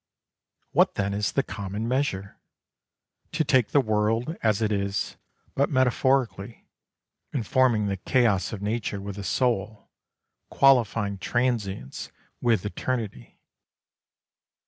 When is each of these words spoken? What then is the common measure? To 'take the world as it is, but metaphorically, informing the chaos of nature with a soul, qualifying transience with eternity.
What 0.71 0.95
then 0.95 1.13
is 1.13 1.33
the 1.33 1.43
common 1.43 1.87
measure? 1.87 2.39
To 3.33 3.43
'take 3.43 3.67
the 3.67 3.79
world 3.79 4.35
as 4.41 4.59
it 4.59 4.71
is, 4.71 5.15
but 5.53 5.69
metaphorically, 5.69 6.67
informing 7.31 7.85
the 7.85 7.97
chaos 7.97 8.51
of 8.51 8.63
nature 8.63 8.99
with 8.99 9.19
a 9.19 9.23
soul, 9.23 9.91
qualifying 10.49 11.19
transience 11.19 12.09
with 12.41 12.65
eternity. 12.65 13.37